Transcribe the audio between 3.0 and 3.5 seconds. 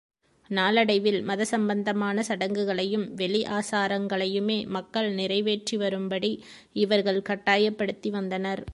வெளி